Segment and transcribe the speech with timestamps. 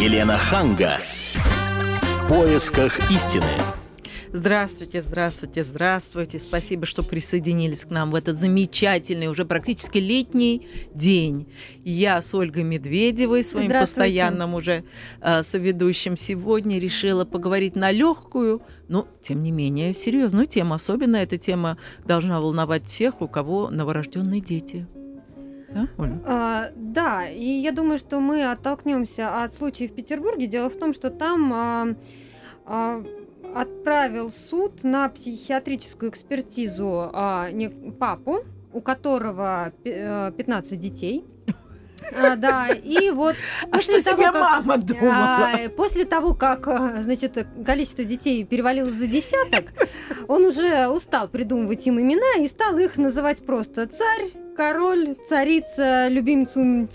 [0.00, 1.00] Елена Ханга.
[1.34, 3.42] В поисках истины.
[4.32, 6.38] Здравствуйте, здравствуйте, здравствуйте.
[6.38, 11.48] Спасибо, что присоединились к нам в этот замечательный, уже практически летний день.
[11.82, 14.84] Я с Ольгой Медведевой, своим постоянным уже
[15.20, 20.74] э, соведущим, сегодня решила поговорить на легкую, но, тем не менее, серьезную тему.
[20.74, 21.76] Особенно эта тема
[22.06, 24.86] должна волновать всех, у кого новорожденные дети.
[25.68, 26.20] Да, Оля?
[26.24, 30.46] А, да, и я думаю, что мы оттолкнемся от случая в Петербурге.
[30.46, 31.88] Дело в том, что там а,
[32.64, 33.04] а,
[33.54, 41.24] отправил суд на психиатрическую экспертизу а, не, папу, у которого 15 э, детей.
[42.16, 43.36] А, да, и вот
[43.70, 45.12] а что того, себе как, мама думала?
[45.12, 49.72] А, после того, как, э, значит, количество детей перевалило за десяток,
[50.26, 56.50] он уже устал придумывать им имена и стал их называть просто царь, король, царица, любимец,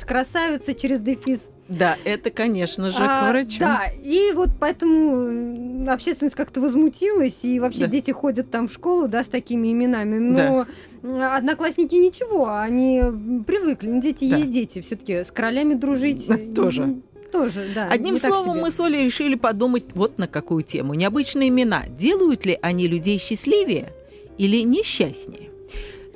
[0.05, 3.58] красавица через дефис да, это, конечно же, а, к врачу.
[3.58, 7.88] Да, и вот поэтому общественность как-то возмутилась, и вообще да.
[7.88, 10.20] дети ходят там в школу, да, с такими именами.
[10.20, 10.68] Но
[11.01, 11.38] да.
[11.38, 13.01] одноклассники ничего, они
[13.48, 13.88] привыкли.
[13.88, 14.38] Ну, дети да.
[14.38, 16.27] есть дети, все-таки с королями дружить.
[16.54, 16.98] Тоже.
[17.32, 17.88] Тоже, да.
[17.88, 20.93] Одним словом, мы с Олей решили подумать вот на какую тему.
[20.93, 21.85] Необычные имена.
[21.88, 23.93] Делают ли они людей счастливее
[24.38, 25.52] или несчастнее?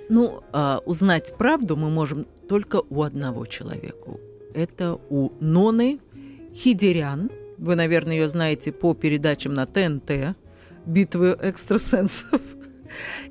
[0.09, 4.17] Ну, а, узнать правду мы можем только у одного человека,
[4.53, 5.99] это у Ноны
[6.53, 7.29] Хидерян.
[7.57, 10.35] Вы, наверное, ее знаете по передачам на ТНТ
[10.85, 12.41] «Битвы экстрасенсов».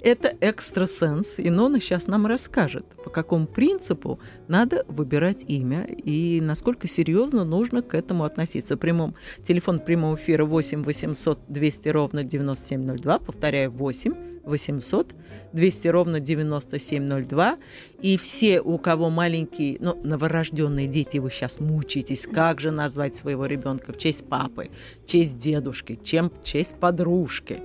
[0.01, 6.89] Это экстрасенс, и Нона сейчас нам расскажет, по какому принципу надо выбирать имя и насколько
[6.89, 8.77] серьезно нужно к этому относиться.
[8.77, 14.15] Прямом, телефон прямого эфира 8 800 200 ровно 9702, повторяю, 8
[14.47, 15.15] 800
[15.53, 17.59] 200 ровно 9702.
[18.01, 23.47] И все, у кого маленькие, ну, новорожденные дети, вы сейчас мучаетесь, как же назвать своего
[23.47, 24.71] ребенка в честь папы,
[25.05, 27.61] в честь дедушки, чем в честь подружки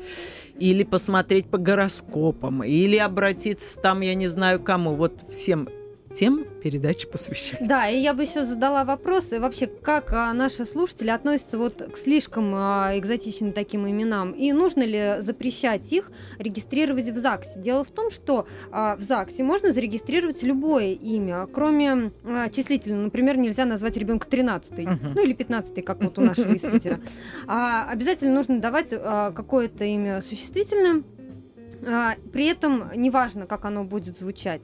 [0.62, 4.96] или посмотреть по гороскопам, или обратиться там, я не знаю кому.
[4.96, 5.68] Вот всем
[6.14, 7.66] тем передача посвящается.
[7.66, 11.82] Да, и я бы еще задала вопрос, и вообще, как а, наши слушатели относятся вот
[11.82, 17.60] к слишком а, экзотичным таким именам, и нужно ли запрещать их регистрировать в ЗАГСе?
[17.60, 23.04] Дело в том, что а, в ЗАГСе можно зарегистрировать любое имя, кроме а, числительного.
[23.04, 25.14] Например, нельзя назвать ребенка 13 uh-huh.
[25.16, 26.64] ну или 15 как вот у нашего из
[27.48, 31.04] А, обязательно нужно давать а, какое-то имя существительное,
[31.82, 34.62] при этом неважно, как оно будет звучать.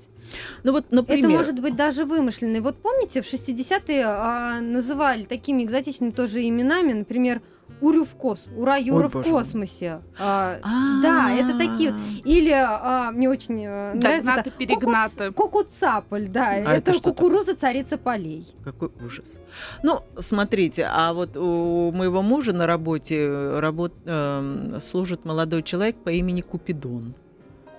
[0.64, 1.26] Ну вот, например...
[1.26, 2.60] Это может быть даже вымышленный.
[2.60, 7.42] Вот помните, в 60-е а, называли такими экзотичными тоже именами, например,
[7.82, 10.02] Урю в кос, Ура Юра в космосе.
[10.18, 10.58] А,
[11.02, 11.94] да, это такие.
[12.26, 14.52] Или а, мне очень э, нравится.
[14.52, 15.32] перегнато.
[15.32, 16.50] Кукуцаполь, да.
[16.50, 18.48] А это это кукуруза царица полей.
[18.64, 19.40] Какой ужас.
[19.84, 26.10] Ну, смотрите, а вот у моего мужа на работе работ, э, служит молодой человек по
[26.10, 27.14] имени Купидон.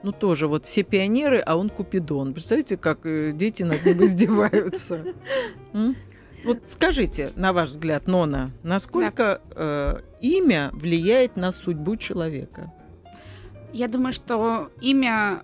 [0.04, 2.32] Ну, тоже вот все пионеры, а он Купидон.
[2.32, 5.04] Представляете, как э, дети над ним издеваются.
[6.44, 9.54] Вот скажите, на ваш взгляд, Нона, насколько да.
[9.56, 12.72] э, имя влияет на судьбу человека?
[13.72, 15.42] Я думаю, что имя,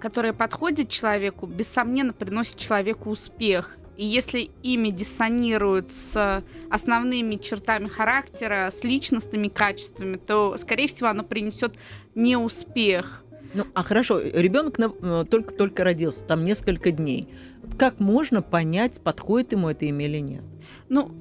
[0.00, 3.76] которое подходит человеку, бессомненно приносит человеку успех.
[3.96, 11.24] И если имя диссонирует с основными чертами характера, с личностными качествами, то, скорее всего, оно
[11.24, 11.74] принесет
[12.14, 13.24] неуспех.
[13.54, 17.28] Ну, а хорошо, ребенок э, только-только родился, там несколько дней.
[17.76, 20.42] Как можно понять, подходит ему это имя или нет?
[20.88, 21.12] Ну,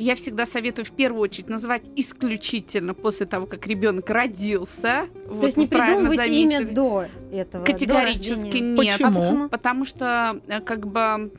[0.00, 5.06] я всегда советую в первую очередь называть исключительно после того, как ребенок родился.
[5.26, 6.62] То вот есть не придумывать заметили.
[6.62, 7.64] имя до этого?
[7.64, 8.76] Категорически до нет.
[8.76, 9.20] Почему?
[9.20, 9.48] А почему?
[9.50, 11.30] Потому что э, как бы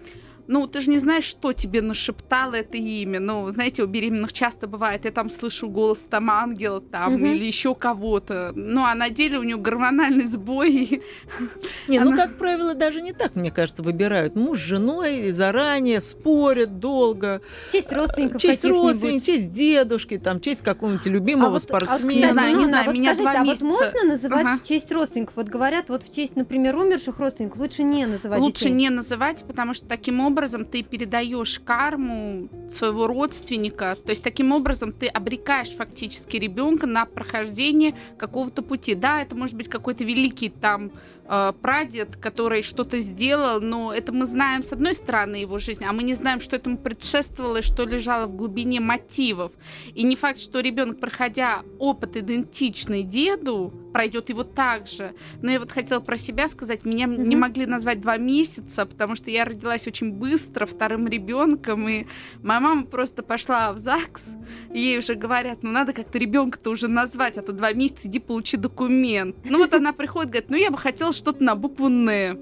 [0.47, 3.19] ну, ты же не знаешь, что тебе нашептало это имя.
[3.19, 7.25] Ну, знаете, у беременных часто бывает, я там слышу голос там ангела там угу.
[7.25, 8.51] или еще кого-то.
[8.55, 11.01] Ну, а на деле у нее гормональный сбой.
[11.87, 14.35] Не, ну, как правило, даже не так, мне кажется, выбирают.
[14.35, 17.41] Муж с женой заранее спорят долго.
[17.71, 21.95] Честь родственников Честь родственников, честь дедушки, там, честь какого-нибудь любимого а вот, спортсмена.
[21.95, 24.57] А вот, не знаю, не знаю, меня два а вот можно называть ага.
[24.57, 25.35] в честь родственников?
[25.35, 28.73] Вот говорят, вот в честь, например, умерших родственников лучше не называть Лучше детей.
[28.73, 34.51] не называть, потому что таким образом образом ты передаешь карму своего родственника, то есть таким
[34.51, 38.95] образом ты обрекаешь фактически ребенка на прохождение какого-то пути.
[38.95, 40.91] Да, это может быть какой-то великий там
[41.25, 45.93] э, прадед, который что-то сделал, но это мы знаем с одной стороны его жизни, а
[45.93, 49.51] мы не знаем, что этому предшествовало и что лежало в глубине мотивов.
[49.93, 55.13] И не факт, что ребенок, проходя опыт идентичный деду, пройдет его так же.
[55.41, 57.25] Но я вот хотела про себя сказать, меня mm-hmm.
[57.25, 62.05] не могли назвать два месяца, потому что я родилась очень быстро вторым ребенком, и
[62.41, 64.35] моя мама просто пошла в ЗАГС,
[64.73, 68.19] и ей уже говорят, ну надо как-то ребенка-то уже назвать, а то два месяца иди
[68.19, 69.35] получи документ.
[69.43, 72.39] Ну вот она приходит, говорит, ну я бы хотела что-то на букву Н.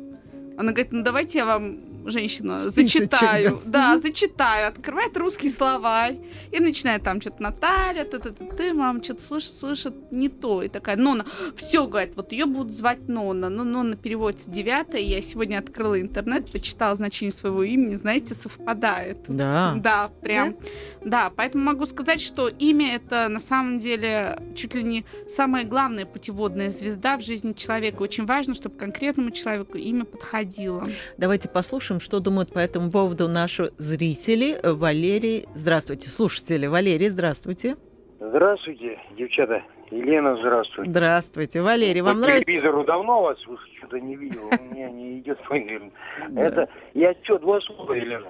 [0.58, 3.62] Она говорит, ну давайте я вам женщина, Списочек, зачитаю.
[3.66, 3.94] да.
[3.94, 4.68] Да, зачитаю.
[4.70, 6.18] Открывает русский словарь
[6.52, 10.62] и начинает там что-то Наталья, ты, ты, ты, ты, мам, что-то слышит, слышит не то.
[10.64, 11.26] И такая, Нона,
[11.56, 13.50] все, говорит, вот ее будут звать Нона.
[13.50, 15.02] Ну, Нона переводится девятая.
[15.02, 19.18] Я сегодня открыла интернет, почитала значение своего имени, знаете, совпадает.
[19.28, 19.76] Да.
[19.78, 20.56] Да, прям.
[21.04, 26.06] Да, поэтому могу сказать, что имя это на самом деле чуть ли не самая главная
[26.06, 28.02] путеводная звезда в жизни человека.
[28.02, 30.84] Очень важно, чтобы конкретному человеку имя подходило.
[31.18, 34.60] Давайте послушаем, что думают по этому поводу наши зрители.
[34.64, 36.10] Валерий, здравствуйте.
[36.10, 37.76] Слушатели, Валерий, здравствуйте.
[38.20, 39.64] Здравствуйте, девчата.
[39.92, 40.92] Елена, здравствуйте.
[40.92, 41.62] Здравствуйте.
[41.64, 42.46] Валерий, вам По нравится?
[42.46, 45.92] телевизору давно вас что-то не видел, у меня не идет наверное.
[46.36, 48.28] Это, я что, два слова, Елена.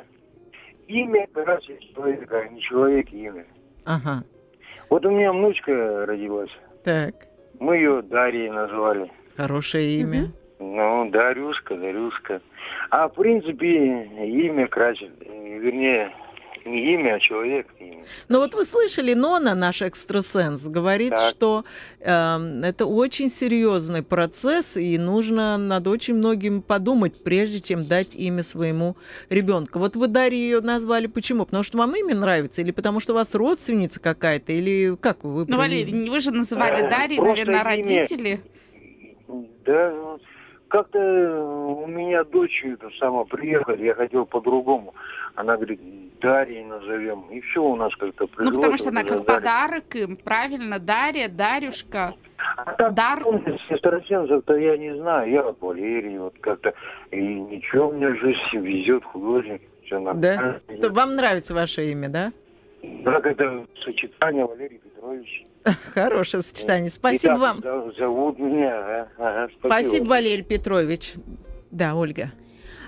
[0.88, 3.46] Имя, раз человека, а не человек и имя.
[3.86, 4.24] Ага,
[4.90, 6.52] Вот у меня внучка родилась.
[6.86, 7.14] так.
[7.60, 9.12] Мы ее Дарьей назвали.
[9.36, 10.32] Хорошее имя.
[10.60, 12.42] Ну, Дарюшка, Дарюшка.
[12.90, 13.68] А в принципе,
[14.28, 16.12] имя э, Вернее,
[16.66, 17.68] не имя, а человек.
[17.80, 18.04] имя.
[18.28, 21.30] Но вот вы слышали, Нона, наш экстрасенс, говорит, Так.
[21.32, 21.64] что
[22.02, 28.44] эм, это очень серьезный процесс, и нужно над очень многим подумать, прежде чем дать имя
[28.44, 28.98] своему
[29.30, 29.80] ребенку.
[29.80, 31.46] Вот вы Дарья ее назвали почему?
[31.46, 35.46] Потому что вам имя нравится, или потому что у вас родственница какая-то, или как вы?
[35.48, 35.58] Ну?
[35.58, 37.64] Валерий, вы же называли Э, Дарьей, наверное, имя.
[37.64, 38.42] родители.
[39.66, 40.20] Да, ну,
[40.70, 44.94] как-то у меня дочь это сама приехала, я хотел по-другому.
[45.36, 45.80] Она говорит,
[46.22, 47.22] Дарьей назовем.
[47.32, 48.52] И все у нас как-то Ну, пришло.
[48.56, 49.24] потому что она как Дарья.
[49.26, 50.80] подарок им, правильно?
[50.80, 52.14] Дарья, Дарюшка.
[52.58, 53.24] А так, Дар.
[53.78, 56.74] Старосенцев-то я не знаю, я вот Валерий, вот как-то,
[57.12, 60.14] и ничего, мне жизнь везет, художник, все Да?
[60.14, 60.62] нормально.
[60.82, 62.32] То Вам нравится ваше имя, да?
[63.04, 65.46] Так это сочетание Валерий Петрович.
[65.94, 66.90] Хорошее сочетание.
[66.90, 67.58] Спасибо И так вам.
[67.60, 71.14] зов- Зовут меня, ага, ага, Спасибо, Валерий Петрович.
[71.72, 72.32] Да, Ольга.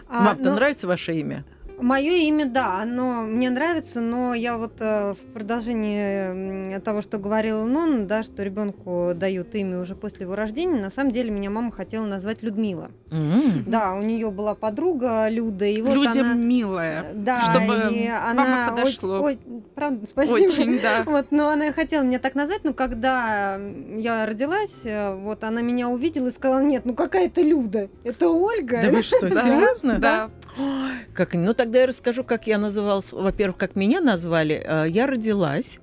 [0.09, 1.45] А, Вам-то ну, нравится ваше имя?
[1.81, 7.65] Мое имя, да, оно мне нравится, но я вот э, в продолжении того, что говорила
[7.65, 11.71] Нон, да, что ребенку дают имя уже после его рождения, на самом деле меня мама
[11.71, 12.91] хотела назвать Людмила.
[13.09, 13.63] М.
[13.65, 16.33] Да, у нее была подруга Люда, и вот Людям она...
[16.35, 17.11] милая.
[17.15, 19.21] Да, чтобы и она подошло.
[19.21, 20.35] Ой, ой, правда, спасибо.
[20.35, 21.03] Очень, да.
[21.11, 23.59] Вот, но она и хотела меня так назвать, но когда
[23.95, 28.29] я родилась, э, вот она меня увидела и сказала, нет, ну какая это Люда, это
[28.29, 28.81] Ольга.
[28.83, 29.99] Да вы что, серьезно?
[30.01, 30.29] Да.
[30.57, 33.11] Ой, Как, ну тогда я расскажу, как я называлась.
[33.11, 34.61] Во-первых, как меня назвали.
[34.63, 35.79] Э, Я родилась,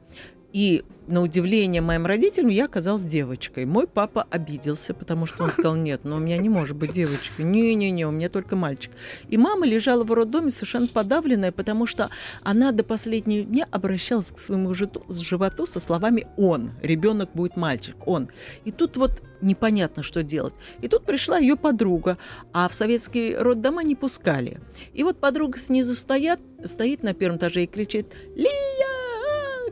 [0.52, 3.64] и на удивление моим родителям я оказалась девочкой.
[3.64, 7.42] Мой папа обиделся, потому что он сказал, нет, ну у меня не может быть девочка.
[7.42, 8.92] Не-не-не, у меня только мальчик.
[9.28, 12.10] И мама лежала в роддоме совершенно подавленная, потому что
[12.42, 16.72] она до последнего дня обращалась к своему животу со словами «он».
[16.82, 18.28] Ребенок будет мальчик, он.
[18.64, 20.54] И тут вот непонятно, что делать.
[20.82, 22.18] И тут пришла ее подруга,
[22.52, 24.60] а в советские роддома не пускали.
[24.92, 28.87] И вот подруга снизу стоят, стоит на первом этаже и кричит «Лия!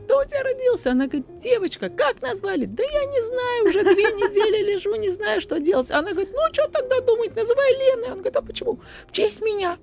[0.07, 0.91] Кто у тебя родился?
[0.91, 2.63] Она говорит, девочка, как назвали?
[2.63, 5.91] Да я не знаю, уже две недели лежу, не знаю, что делать.
[5.91, 8.11] Она говорит, ну что тогда думать, называй Леной.
[8.11, 8.79] Он говорит, а почему?
[9.09, 9.77] В честь меня.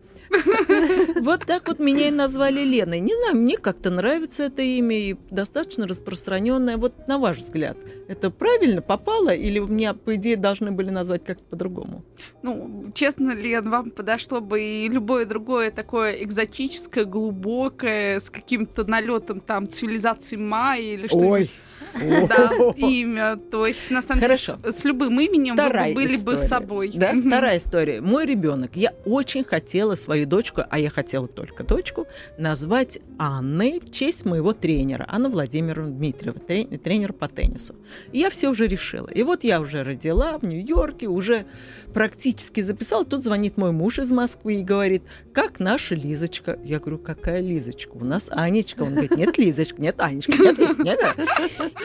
[1.20, 3.00] Вот так вот меня и назвали Леной.
[3.00, 6.76] Не знаю, мне как-то нравится это имя и достаточно распространенное.
[6.76, 7.76] Вот на ваш взгляд,
[8.08, 12.04] это правильно попало или меня, по идее, должны были назвать как-то по-другому?
[12.42, 19.40] Ну, честно, Лен, вам подошло бы и любое другое такое экзотическое, глубокое, с каким-то налетом
[19.40, 21.50] там цивилизации майя или что-нибудь.
[21.94, 23.36] Да, имя.
[23.36, 26.38] То есть, на самом деле, с, с любым именем Вторая вы бы были бы история.
[26.48, 26.90] собой.
[26.94, 27.28] Да, Мгм.
[27.28, 28.00] вторая история.
[28.00, 28.72] Мой ребенок.
[28.74, 32.06] Я очень хотела свою дочку, а я хотела только дочку,
[32.38, 37.74] назвать Анной в честь моего тренера, Анна Владимировна Дмитриева, трен- тренер по теннису.
[38.12, 39.08] И я все уже решила.
[39.08, 41.46] И вот я уже родила в Нью-Йорке, уже
[41.92, 43.04] практически записала.
[43.04, 46.58] Тут звонит мой муж из Москвы и говорит, как наша Лизочка?
[46.64, 47.92] Я говорю, какая Лизочка?
[47.94, 48.82] У нас Анечка.
[48.82, 51.00] Он говорит, нет, Лизочка, нет, Анечка, нет, Лизочка, нет.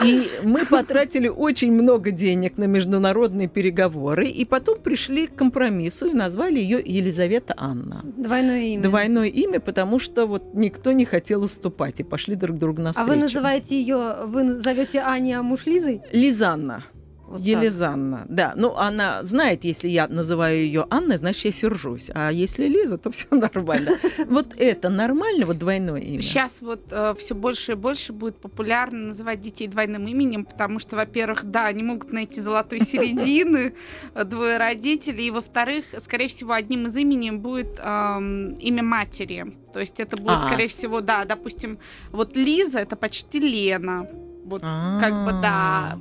[0.04, 6.12] И мы потратили очень много денег на международные переговоры, и потом пришли к компромиссу и
[6.14, 8.02] назвали ее Елизавета Анна.
[8.16, 8.82] Двойное имя.
[8.82, 13.10] Двойное имя, потому что вот никто не хотел уступать, и пошли друг другу А навстречу.
[13.10, 16.02] вы называете ее, вы зовете Ани, а муж Лизой?
[16.12, 16.84] Лизанна.
[17.30, 17.46] Вот так.
[17.46, 18.54] Елизанна, да.
[18.56, 22.10] Ну, она знает, если я называю ее Анной, значит, я сержусь.
[22.12, 23.92] А если Лиза, то все нормально.
[24.26, 26.22] Вот это нормально, вот двойное имя?
[26.22, 26.80] Сейчас вот
[27.18, 31.82] все больше и больше будет популярно называть детей двойным именем, потому что, во-первых, да, они
[31.84, 33.74] могут найти золотой середины,
[34.14, 39.54] э, двое родителей, и, во-вторых, скорее всего, одним из именем будет эм, имя матери.
[39.72, 41.78] То есть это будет, А, скорее с- всего, да, допустим,
[42.10, 44.08] вот Лиза это почти Лена.
[44.44, 45.40] Вот как бы А.
[45.42, 45.98] да.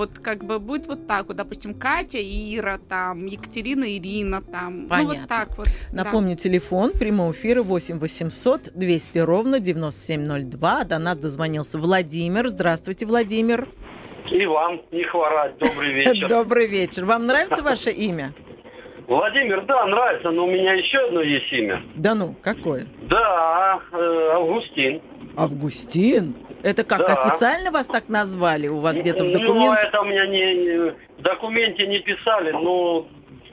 [0.00, 4.88] Вот как бы будет вот так вот, допустим, Катя, Ира, там, Екатерина, Ирина, там, ну
[4.88, 5.14] Понятно.
[5.14, 5.66] вот так вот.
[5.92, 6.04] да.
[6.04, 10.84] Напомню, телефон прямого эфира 8 800 200 ровно 9702.
[10.84, 12.48] До нас дозвонился Владимир.
[12.48, 13.68] Здравствуйте, Владимир.
[14.30, 15.58] И вам не хворать.
[15.58, 16.28] Добрый вечер.
[16.30, 17.04] Добрый вечер.
[17.04, 18.32] Вам нравится ваше имя?
[19.06, 21.82] Владимир, да, нравится, но у меня еще одно есть имя.
[21.96, 22.86] Да ну, какое?
[23.02, 25.02] Да, э, Августин.
[25.36, 26.34] Августин?
[26.62, 27.14] Это как, Да.
[27.14, 28.68] официально вас так назвали?
[28.68, 29.84] У вас где-то в Ну, документах?
[29.84, 33.06] это у меня не, не- в документе не писали, но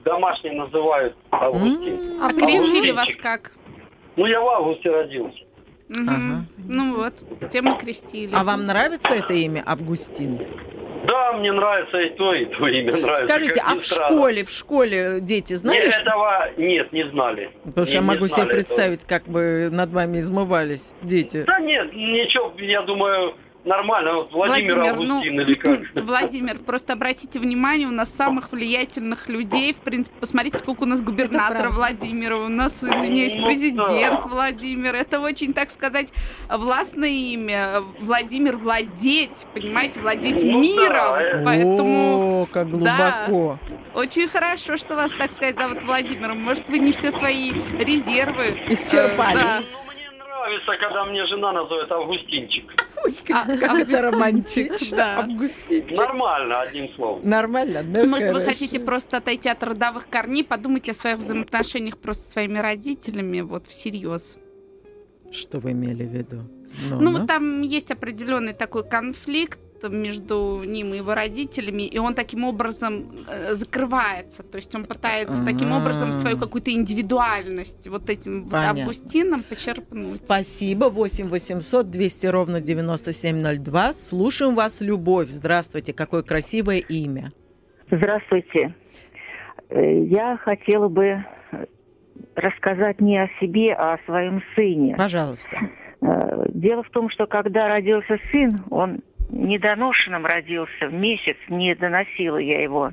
[0.03, 2.19] домашние называют Августин.
[2.21, 3.51] А М, крестили вас как?
[4.15, 5.39] Ну, я в августе родился.
[5.89, 6.09] Мгм.
[6.09, 6.45] Ага.
[6.67, 7.13] Ну вот,
[7.49, 8.35] тем и крестили.
[8.35, 10.39] А вам нравится это имя Августин?
[11.07, 13.25] Да, мне нравится и то, и то имя нравится.
[13.25, 14.15] Скажите, а в странно.
[14.15, 15.85] школе, в школе дети знали?
[15.85, 17.49] Нет, этого нет, не знали.
[17.63, 21.43] Потому что я могу себе представить, как бы над вами измывались дети.
[21.47, 23.35] Да нет, ничего, я думаю,
[23.67, 24.13] нормально.
[24.13, 25.79] Вот Владимир, Владимир, ну, Августин или как.
[25.95, 31.01] Владимир, просто обратите внимание, у нас самых влиятельных людей, в принципе, посмотрите, сколько у нас
[31.01, 31.69] губернатора.
[31.69, 34.27] Владимира, у нас, извиняюсь, Ну президент да.
[34.27, 34.95] Владимир.
[34.95, 36.07] Это очень, так сказать,
[36.49, 37.81] властное имя.
[37.99, 41.15] Владимир владеть, понимаете, владеть Ну да, миром.
[41.15, 41.43] э.
[41.45, 43.25] Поэтому О, как Да.
[43.27, 43.59] глубоко.
[43.93, 46.41] очень хорошо, что вас, так сказать, зовут Владимиром.
[46.41, 49.39] Может, вы не все свои резервы Исчерпали.
[49.39, 49.63] э, да.
[50.47, 52.71] Ну, нравится, когда мне жена называет Августинчик.
[53.29, 53.99] А- Как это Августин.
[54.05, 54.97] романтично.
[54.97, 55.19] Да.
[55.19, 55.97] Августинчик.
[55.97, 57.29] Нормально, одним словом.
[57.29, 58.49] Нормально, ну Может, вы хорошо.
[58.51, 63.67] хотите просто отойти от родовых корней, подумайте о своих взаимоотношениях просто со своими родителями, вот
[63.67, 64.37] всерьез.
[65.31, 66.37] Что вы имели в виду?
[66.89, 67.17] Ну, Ну, ну.
[67.19, 73.05] вот там есть определенный такой конфликт между ним и его родителями, и он таким образом
[73.27, 78.53] э, закрывается, то есть он пытается таким образом свою какую-то индивидуальность вот этим вот.
[78.53, 80.05] Августином почерпнуть.
[80.25, 80.85] Спасибо.
[80.85, 83.93] 8 800 200 ровно 9702.
[83.93, 85.29] Слушаем вас, Любовь.
[85.29, 85.93] Здравствуйте.
[85.93, 87.31] Какое красивое имя.
[87.91, 88.75] Здравствуйте.
[89.69, 91.23] Э, Я хотела бы
[92.35, 94.95] рассказать не о себе, а о своем сыне.
[94.97, 95.57] Пожалуйста.
[96.01, 98.99] Э, Дело в том, что когда родился сын, он
[99.37, 102.91] недоношенным родился, в месяц не доносила я его.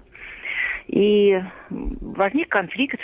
[0.87, 3.01] И возник конфликт,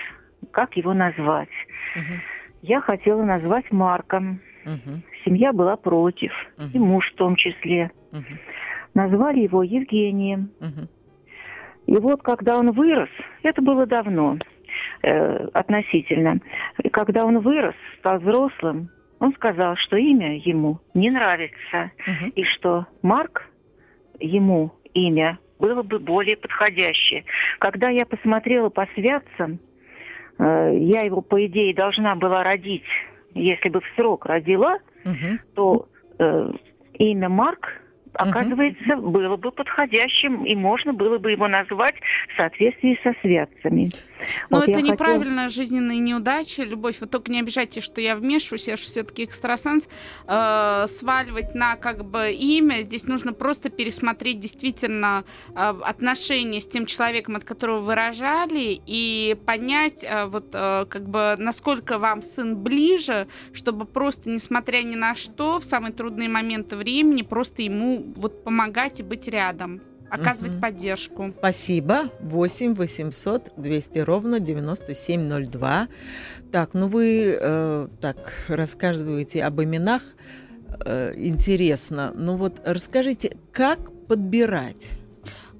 [0.53, 1.49] как его назвать.
[1.97, 2.21] Мгм,
[2.63, 4.41] Я хотела назвать Марком.
[4.65, 6.87] мгм, Семья была против, и Мгм.
[6.89, 7.91] муж в том числе.
[8.13, 8.39] мгм,
[8.95, 10.51] Назвали его Евгением.
[10.61, 10.89] мгм.
[11.87, 13.09] И вот когда он вырос,
[13.43, 14.39] это было давно
[15.03, 16.39] э, относительно,
[16.83, 18.89] и когда он вырос, стал взрослым,
[19.21, 22.31] он сказал, что имя ему не нравится, Мгм.
[22.31, 23.49] и что Марк
[24.19, 27.25] ему имя было бы более подходящее.
[27.59, 29.61] Когда я посмотрела по святцам,
[30.39, 32.85] э, я его, по идее, должна была родить,
[33.35, 35.41] если бы в срок родила, Мгм.
[35.55, 35.87] то
[36.19, 36.53] э,
[36.95, 37.69] имя Марк,
[38.15, 41.95] оказывается, было бы подходящим, и можно было бы его назвать
[42.29, 43.91] в соответствии со святцами.
[44.49, 46.97] Но Вот это неправильная жизненная неудача, любовь.
[47.01, 49.89] Вы только не обижайтесь, что я вмешиваюсь, я же все-таки экстрасенс.
[50.27, 52.83] Э, сваливать на как бы имя.
[52.83, 59.37] Здесь нужно просто пересмотреть действительно э, отношения с тем человеком, от которого вы рожали, и
[59.47, 65.15] понять, э, вот э, как бы насколько вам сын ближе, чтобы просто, несмотря ни на
[65.15, 70.61] что, в самые трудные моменты времени, просто ему вот помогать и быть рядом, оказывать Мгм.
[70.61, 71.33] поддержку.
[71.39, 72.11] Спасибо.
[72.21, 75.89] 8 800 200 ровно 9702.
[76.53, 78.17] Так, ну вы э, так
[78.49, 80.03] рассказываете об именах.
[80.85, 82.13] Э, интересно.
[82.15, 84.91] Ну вот расскажите, как подбирать?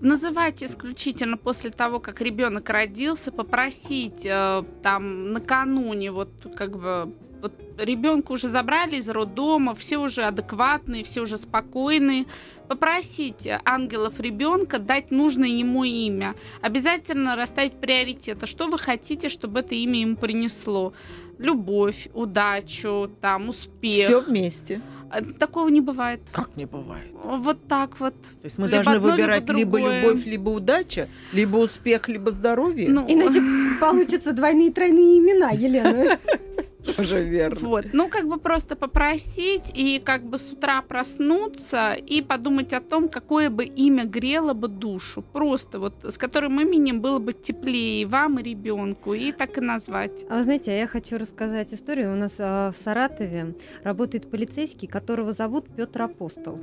[0.01, 7.53] Называть исключительно после того, как ребенок родился, попросить э, там накануне, вот как бы вот
[7.79, 12.27] ребенка уже забрали из роддома, все уже адекватные, все уже спокойные.
[12.69, 16.35] Попросить ангелов ребенка дать нужное ему имя.
[16.61, 18.47] Обязательно расставить приоритеты.
[18.47, 20.93] Что вы хотите, чтобы это имя ему принесло?
[21.39, 24.05] Любовь, удачу, там, успех.
[24.05, 24.81] Все вместе.
[25.11, 26.21] А, Такого не бывает.
[26.31, 27.11] Как не бывает?
[27.25, 28.15] Вот так вот.
[28.15, 30.03] То есть мы Либо должны одно, либо выбирать либо, другое.
[30.03, 32.89] любовь, либо удача, либо успех, либо здоровье.
[32.89, 33.43] Ну, Иначе
[33.81, 36.19] получатся двойные и тройные имена, Елена.
[36.97, 37.69] Тоже верно.
[37.69, 37.87] Вот.
[37.93, 43.09] Ну, как бы просто попросить и как бы с утра проснуться и подумать о том,
[43.09, 45.23] какое бы имя грело бы душу.
[45.23, 49.61] Просто вот с которым именем было бы теплее и вам, и ребенку, и так и
[49.61, 50.25] назвать.
[50.29, 52.13] А вы знаете, а я хочу рассказать историю.
[52.13, 53.55] У нас а, в Саратове
[53.85, 56.59] работает полицейский, которого зовут Петр Апостол.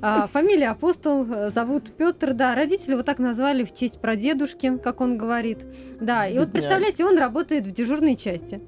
[0.00, 2.54] А, фамилия Апостол, э, зовут Петр, да.
[2.54, 5.58] Родители вот так назвали в честь прадедушки, как он говорит.
[6.00, 8.60] Да, и вот представляете, он работает в дежурной части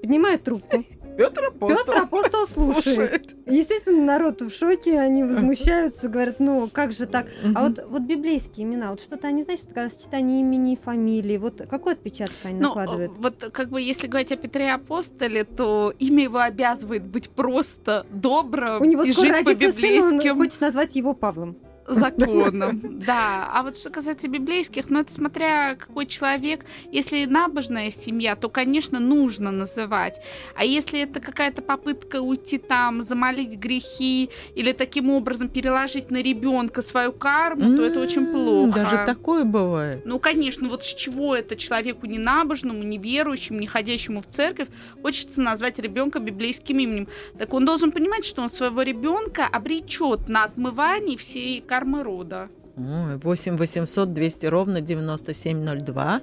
[0.00, 0.84] поднимает трубку.
[1.16, 1.84] Петр Апостол.
[1.84, 3.36] Петр Апостол слушает.
[3.46, 7.26] Естественно, народ в шоке, они возмущаются, говорят, ну как же так?
[7.54, 11.60] А вот, вот библейские имена, вот что-то они, знаешь, когда сочетание имени и фамилии, вот
[11.68, 13.12] какой отпечаток они Ну, накладывают?
[13.18, 18.80] вот как бы если говорить о Петре Апостоле, то имя его обязывает быть просто добрым
[18.80, 21.56] У него и жить по родится сын, он библейским хочет назвать его Павлом.
[21.86, 22.80] Законам.
[23.10, 26.64] Да, а вот что касается библейских, ну это смотря какой человек.
[26.92, 30.20] Если набожная семья, то, конечно, нужно называть.
[30.54, 36.82] А если это какая-то попытка уйти там, замолить грехи или таким образом переложить на ребенка
[36.82, 38.80] свою карму, то это очень плохо.
[38.80, 40.02] Даже такое бывает.
[40.04, 44.68] Ну, конечно, вот с чего это человеку ненабожному, неверующему, не ходящему в церковь
[45.02, 47.08] хочется назвать ребенка библейским именем.
[47.38, 52.48] Так он должен понимать, что он своего ребенка обречет на отмывание всей кармы рода.
[52.76, 56.20] Ой, 8 800 200 ровно 9702.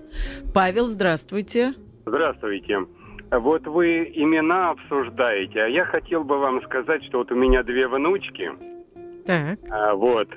[0.53, 1.73] Павел, здравствуйте.
[2.05, 2.85] Здравствуйте.
[3.31, 7.87] Вот вы имена обсуждаете, а я хотел бы вам сказать, что вот у меня две
[7.87, 8.51] внучки.
[9.25, 9.59] Так.
[9.69, 10.29] А, Вот.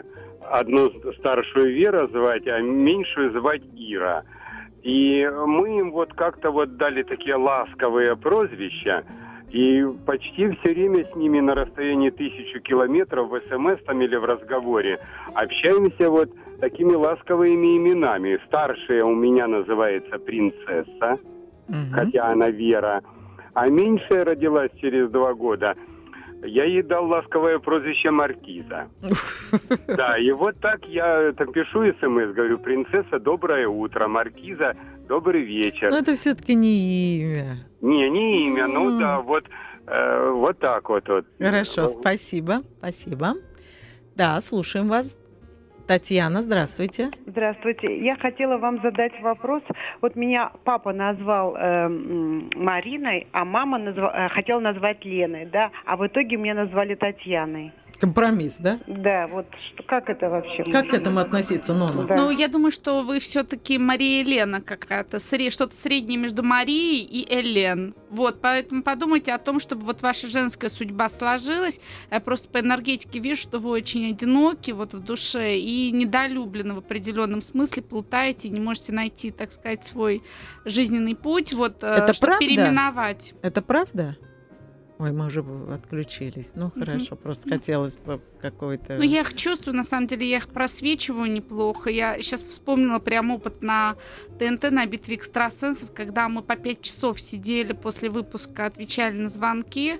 [0.51, 4.25] Одну старшую Вера звать, а меньшую звать Ира.
[4.83, 9.05] И мы им вот как-то вот дали такие ласковые прозвища.
[9.51, 14.25] И почти все время с ними на расстоянии тысячу километров в СМС там или в
[14.25, 15.01] разговоре
[15.35, 16.31] общаемся вот
[16.61, 18.39] такими ласковыми именами.
[18.47, 21.19] Старшая у меня называется принцесса,
[21.69, 21.93] Мгм.
[21.93, 23.03] хотя она Вера.
[23.55, 25.75] А меньшая родилась через два года.
[26.43, 28.89] Я ей дал ласковое прозвище Маркиза.
[29.87, 34.75] Да, и вот так я так пишу смс, говорю, принцесса, доброе утро, Маркиза,
[35.09, 35.91] добрый вечер.
[35.91, 37.59] Но это все-таки не имя.
[37.81, 39.45] Не, не имя, ну да, вот,
[39.87, 41.09] э, вот так вот.
[41.09, 41.27] вот.
[41.39, 42.63] Хорошо, спасибо.
[42.79, 43.35] Спасибо.
[44.17, 45.17] Да, слушаем вас.
[45.91, 47.11] Татьяна, здравствуйте.
[47.27, 47.99] Здравствуйте.
[48.01, 49.61] Я хотела вам задать вопрос.
[50.01, 55.73] Вот меня папа назвал э, Мариной, а мама назва- э, хотела назвать Леной, да?
[55.85, 57.73] А в итоге меня назвали Татьяной.
[58.01, 58.81] Компромисс, да?
[58.87, 60.65] Да, вот что, как это вообще?
[60.65, 62.05] Как к этому относиться, Нона?
[62.05, 62.17] Да.
[62.17, 67.95] Ну, я думаю, что вы все-таки Мария Елена какая-то, что-то среднее между Марией и Элен.
[68.09, 71.79] Вот, поэтому подумайте о том, чтобы вот ваша женская судьба сложилась.
[72.11, 76.79] Я просто по энергетике вижу, что вы очень одиноки вот в душе и недолюблены в
[76.79, 80.23] определенном смысле, плутаете, не можете найти, так сказать, свой
[80.65, 82.47] жизненный путь, вот, э, Это чтобы правда?
[82.47, 83.35] переименовать.
[83.43, 84.17] Это правда?
[85.01, 86.53] Ой, мы уже отключились.
[86.57, 88.99] Ну, хорошо, просто хотелось бы какой-то...
[88.99, 91.89] Ну, я их чувствую, на самом деле, я их просвечиваю неплохо.
[91.89, 93.97] Я сейчас вспомнила прям опыт на
[94.39, 99.99] ТНТ на битве экстрасенсов, когда мы по пять часов сидели после выпуска, отвечали на звонки.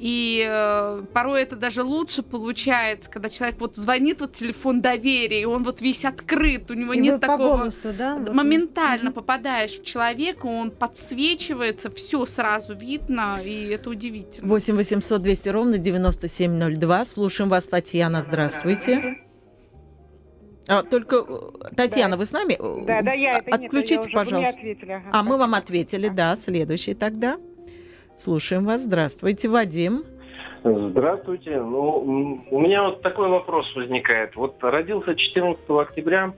[0.00, 5.44] И э, порой это даже лучше получается, когда человек вот звонит, вот телефон доверия, и
[5.44, 7.56] он вот весь открыт, у него И нет вы по такого...
[7.58, 8.16] голосу, да?
[8.16, 9.14] Моментально Мгм.
[9.14, 14.39] попадаешь в человека, он подсвечивается, все сразу видно, и это удивительно.
[14.42, 17.04] 8 800 200 ровно 9702.
[17.04, 18.22] Слушаем вас, Татьяна.
[18.22, 19.16] Здравствуйте.
[20.68, 22.16] А, только, э, Татьяна, Да.
[22.18, 22.56] вы с нами?
[22.86, 24.60] Да, да, я это нет, Отключите, я уже- вы мне пожалуйста.
[24.60, 25.08] ответили, ага.
[25.12, 26.36] А мы вам ответили, да.
[26.36, 27.38] Следующий тогда.
[28.16, 28.82] Слушаем вас.
[28.82, 30.04] Здравствуйте, Вадим.
[30.62, 31.56] Здравствуйте.
[31.60, 34.36] Ну, у меня вот такой вопрос возникает.
[34.36, 36.34] Вот родился 14 октября.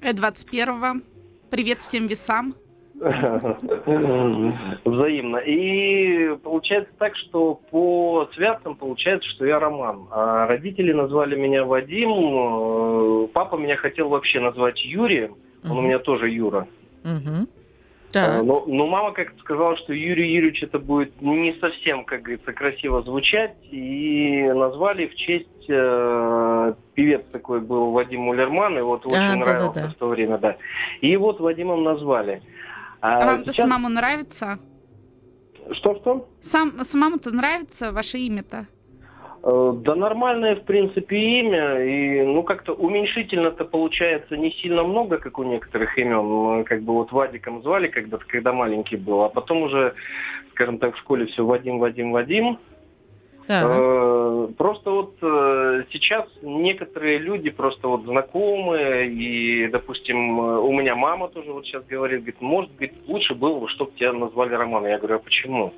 [0.00, 1.02] Э, 21
[1.50, 2.54] Привет всем весам.
[4.84, 5.38] Взаимно.
[5.38, 10.06] И получается так, что по связкам получается, что я Роман.
[10.10, 12.10] А родители назвали меня Вадим.
[12.10, 15.36] э, Папа меня хотел вообще назвать Юрием.
[15.64, 16.66] Он у меня тоже Юра.
[17.04, 17.48] Мгм.
[18.10, 18.44] А, Так.
[18.44, 23.02] Но, но мама как-то сказала, что Юрий Юрьевич это будет не совсем, как говорится, красиво
[23.02, 23.54] звучать.
[23.70, 29.74] И назвали в честь э, певец такой был Вадим Мулерман, и вот очень А, нравился
[29.74, 29.92] да-да-да.
[29.92, 30.56] в то время, да.
[31.00, 32.42] И вот Вадимом назвали.
[33.02, 34.58] А А вам-то сейчас- самому нравится?
[35.72, 36.28] Что-что?
[36.40, 38.66] Сам, самому-то нравится ваше имя-то?
[39.42, 41.82] Э, Да нормальное, в принципе, имя.
[41.84, 46.62] И, ну, как-то уменьшительно-то получается не сильно много, как у некоторых имен.
[46.64, 49.22] Как бы вот Вадиком звали когда-то, когда маленький был.
[49.22, 49.94] А потом уже,
[50.52, 52.58] скажем так, в школе все Вадим, Вадим, Вадим.
[53.60, 53.70] Так.
[53.70, 61.28] Э, Просто вот э, сейчас некоторые люди просто вот знакомые, и, допустим, у меня мама
[61.28, 64.86] тоже вот сейчас говорит, говорит, может быть, лучше было бы, чтобы тебя назвали Роман.
[64.86, 65.72] Я говорю, а почему?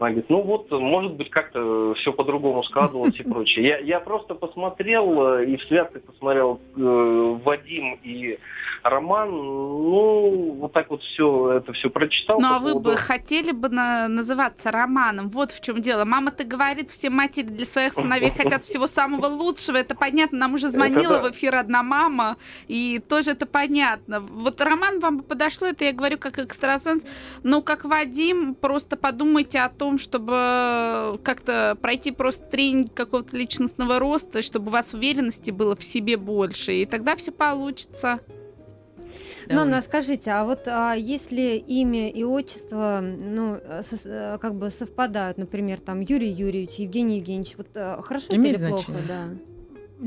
[0.00, 3.66] Она говорит, ну вот, может быть, как-то все по-другому складывалось и прочее.
[3.66, 8.38] Я, я просто посмотрел э, и в связке посмотрел э, Вадим и
[8.82, 12.40] Роман, ну, вот так вот все это все прочитал.
[12.40, 15.30] Ну, а вы бы хотели бы на, называться Романом?
[15.30, 16.04] Вот в чем дело.
[16.04, 19.76] Мама-то говорит, все матери для своих сыновей хотят всего самого лучшего.
[19.76, 20.38] Это понятно.
[20.38, 22.36] Нам уже звонила в эфир одна мама,
[22.68, 24.20] и тоже это понятно.
[24.20, 27.06] Вот Роман вам бы подошло, это я говорю как экстрасенс.
[27.42, 34.42] Но как Вадим, просто подумайте о том, чтобы как-то пройти просто тренинг какого-то личностного роста,
[34.42, 38.20] чтобы у вас уверенности было в себе больше, и тогда все получится.
[39.46, 39.68] Давай.
[39.68, 45.36] Ну, скажите, а вот а, если имя и отчество, ну, со, э, как бы совпадают,
[45.36, 48.84] например, там Юрий Юрьевич, Евгений Евгеньевич, вот а, хорошо Имеет или значение.
[48.86, 49.28] плохо, да?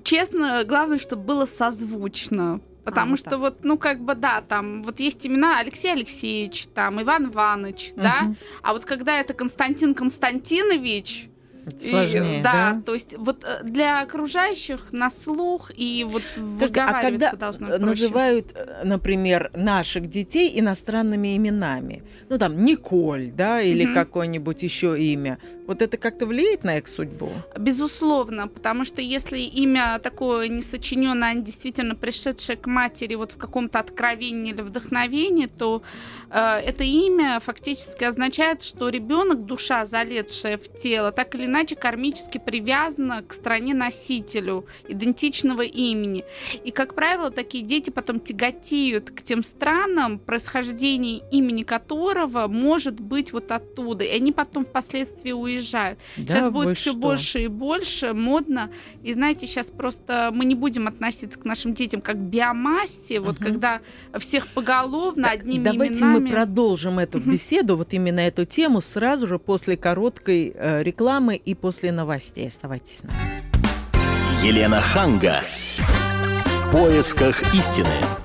[0.04, 2.62] Честно, главное, чтобы было созвучно.
[2.84, 3.40] Потому а, что так.
[3.40, 8.02] вот, ну, как бы, да, там, вот есть имена Алексей Алексеевич, там, Иван Иванович, угу.
[8.02, 11.30] да, а вот когда это Константин Константинович,
[11.78, 16.80] Сложнее, и, да, да, то есть вот э, для окружающих на слух и вот Скажите,
[16.80, 17.84] а когда должно проще.
[17.84, 23.96] называют, э, например, наших детей иностранными именами, ну там Николь, да, или угу.
[23.96, 27.32] какое-нибудь еще имя, вот это как-то влияет на их судьбу?
[27.58, 33.80] Безусловно, потому что если имя такое несочиненное, а действительно пришедшее к матери вот в каком-то
[33.80, 35.84] откровении или вдохновении, то
[36.30, 42.38] э, это имя фактически означает, что ребенок, душа, залетшая в тело, так или иначе кармически
[42.38, 46.24] привязана к стране-носителю идентичного имени.
[46.64, 53.34] И, как правило, такие дети потом тяготеют к тем странам, происхождение имени которого может быть
[53.34, 54.06] вот оттуда.
[54.06, 56.00] И они потом впоследствии уезжают уезжают.
[56.18, 57.00] Да, сейчас будет все что?
[57.00, 58.70] больше и больше модно.
[59.04, 63.38] И знаете, сейчас просто мы не будем относиться к нашим детям как к биомассе, вот
[63.38, 63.82] когда
[64.20, 66.14] всех поголовно так, одними давайте именами.
[66.14, 71.36] Давайте мы продолжим эту беседу, вот именно эту тему, сразу же после короткой э, рекламы
[71.36, 72.48] и после новостей.
[72.48, 73.42] Оставайтесь с нами.
[74.44, 75.44] Елена Ханга.
[75.78, 78.17] В поисках истины.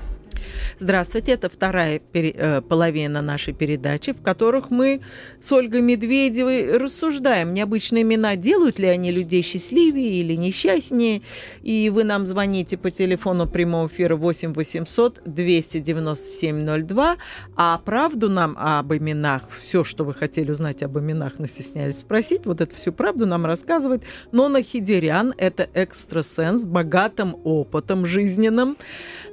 [0.79, 5.01] Здравствуйте, это вторая пере, э, половина нашей передачи, в которых мы
[5.39, 11.21] с Ольгой Медведевой рассуждаем, необычные имена, делают ли они людей счастливее или несчастнее.
[11.61, 17.17] И вы нам звоните по телефону прямого эфира 8 800 297 02,
[17.55, 22.45] а правду нам об именах, все, что вы хотели узнать об именах, но стеснялись спросить,
[22.45, 28.77] вот эту всю правду нам рассказывает Нона Хидерян, это экстрасенс, богатым опытом жизненным,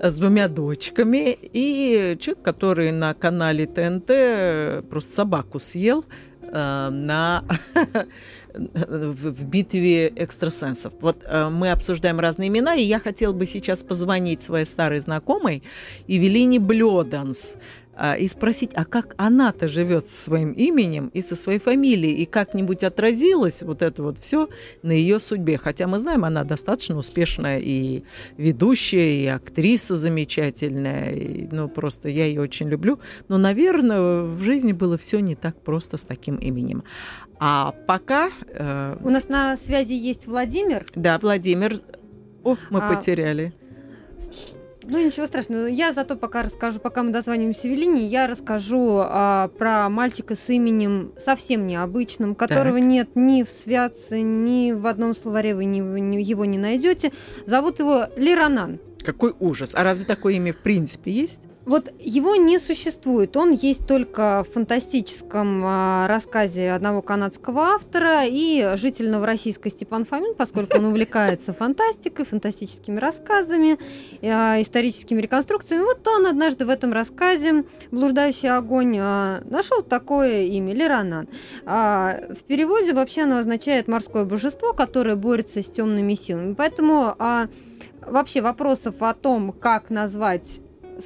[0.00, 6.04] с двумя дочками, и человек, который на канале ТНТ просто собаку съел
[6.42, 7.44] э, на
[8.54, 10.92] в битве экстрасенсов.
[11.00, 15.62] Вот э, мы обсуждаем разные имена, и я хотела бы сейчас позвонить своей старой знакомой
[16.06, 17.54] Евелине Блёданс.
[18.02, 22.24] А, и спросить, а как она-то живет со своим именем и со своей фамилией, и
[22.24, 24.48] как-нибудь отразилось вот это вот все
[24.82, 25.58] на ее судьбе.
[25.58, 28.04] Хотя мы знаем, она достаточно успешная и
[28.38, 33.00] ведущая, и актриса замечательная, и, ну просто я ее очень люблю.
[33.28, 36.84] Но, наверное, в жизни было все не так просто с таким именем.
[37.38, 38.30] А пока...
[38.46, 38.96] Э...
[39.04, 40.86] У нас на связи есть Владимир.
[40.94, 41.80] Да, Владимир.
[42.44, 42.94] О, мы а...
[42.94, 43.52] потеряли.
[44.90, 45.66] Ну, ничего страшного.
[45.66, 51.12] Я зато пока расскажу, пока мы дозвоним Севелине, я расскажу а, про мальчика с именем
[51.24, 52.86] совсем необычным, которого так.
[52.86, 57.12] нет ни в святце, ни в одном словаре вы не, не, его не найдете.
[57.46, 58.80] Зовут его Лиранан.
[59.04, 59.76] Какой ужас.
[59.76, 61.40] А разве такое имя в принципе есть?
[61.70, 68.74] Вот его не существует, он есть только в фантастическом а, рассказе одного канадского автора и
[68.74, 73.78] житель Новороссийска Степан Фомин, поскольку он увлекается фантастикой, фантастическими рассказами,
[74.20, 75.84] а, историческими реконструкциями.
[75.84, 81.28] Вот он однажды в этом рассказе «Блуждающий огонь» а, нашел такое имя– Леранан.
[81.64, 86.54] В переводе вообще оно означает «морское божество, которое борется с темными силами».
[86.54, 87.14] Поэтому
[88.04, 90.42] вообще вопросов о том, как назвать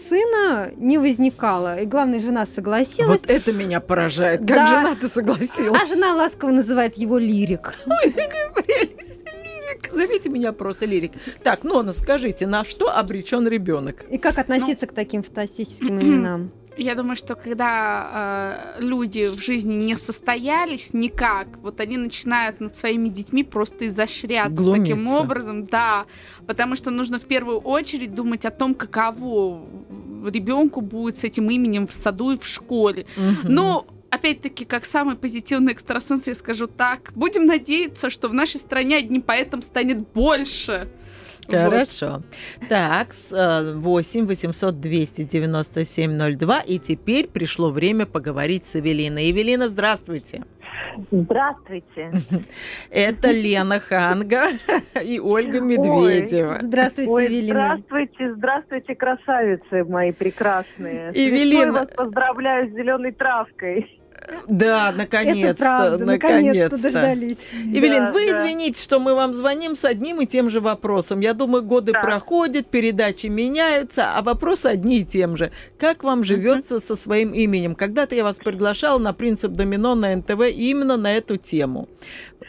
[0.08, 1.80] сына не возникало.
[1.80, 3.20] И главное, жена согласилась.
[3.20, 4.40] Вот это меня поражает.
[4.40, 4.66] Как да.
[4.66, 5.80] жена ты согласилась?
[5.80, 7.74] А жена ласково называет его лирик.
[7.86, 9.20] Ой, какая прелесть.
[9.24, 9.92] Лирик.
[9.92, 11.12] Зовите меня просто лирик.
[11.42, 14.04] Так, Нона, скажите, на что обречен ребенок?
[14.10, 14.92] И как относиться ну...
[14.92, 16.52] к таким фантастическим именам?
[16.76, 22.74] Я думаю, что когда э, люди в жизни не состоялись никак, вот они начинают над
[22.74, 24.96] своими детьми просто изощряться Глумиться.
[24.96, 26.06] таким образом, да,
[26.46, 29.64] потому что нужно в первую очередь думать о том, каково
[30.28, 33.06] ребенку будет с этим именем в саду и в школе.
[33.16, 33.52] Угу.
[33.52, 37.12] Ну, опять-таки, как самый позитивный экстрасенс, я скажу так.
[37.14, 40.88] Будем надеяться, что в нашей стране одним поэтом станет больше.
[41.48, 42.22] Хорошо.
[42.60, 42.68] Вот.
[42.68, 46.60] Так, 8 800 297 02.
[46.60, 49.30] И теперь пришло время поговорить с Эвелиной.
[49.30, 50.42] Эвелина, здравствуйте.
[51.10, 52.12] Здравствуйте.
[52.90, 54.50] Это Лена Ханга
[55.04, 56.54] и Ольга Медведева.
[56.54, 57.52] Ой, здравствуйте, Ой, Эвелина.
[57.52, 61.10] Здравствуйте, здравствуйте, красавицы мои прекрасные.
[61.14, 61.60] Эвелина.
[61.60, 64.00] Я вас поздравляю с зеленой травкой.
[64.48, 67.36] Да, наконец-то, наконец-то дождались.
[67.52, 68.42] Эвелин, да, вы да.
[68.42, 71.20] извините, что мы вам звоним с одним и тем же вопросом.
[71.20, 72.00] Я думаю, годы да.
[72.00, 75.52] проходят, передачи меняются, а вопросы одни и тем же.
[75.78, 76.86] Как вам живется uh-huh.
[76.86, 77.74] со своим именем?
[77.74, 81.88] Когда-то я вас приглашала на принцип домино на НТВ именно на эту тему.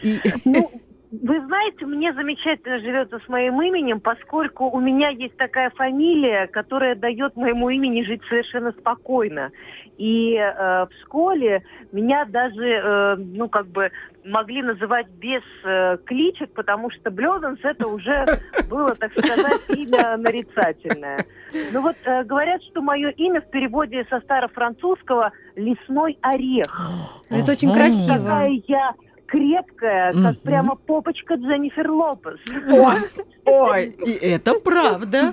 [0.02, 0.20] И...
[0.44, 0.70] Ну,
[1.12, 6.94] вы знаете, мне замечательно живется с моим именем, поскольку у меня есть такая фамилия, которая
[6.94, 9.52] дает моему имени жить совершенно спокойно.
[9.98, 13.90] И э, в школе меня даже, э, ну, как бы
[14.24, 18.26] могли называть без э, кличек, потому что Блёданс это уже
[18.68, 21.24] было, так сказать, имя нарицательное.
[21.72, 26.90] Ну вот э, говорят, что мое имя в переводе со старофранцузского «лесной орех».
[27.30, 28.18] Это очень красиво.
[28.18, 28.94] Какая я
[29.26, 30.42] крепкая, как mm-hmm.
[30.42, 32.38] прямо попочка Дженнифер Лопес.
[32.70, 32.98] Ой,
[33.44, 35.32] ой, и это правда.